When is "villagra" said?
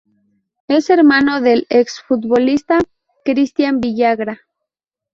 3.79-4.39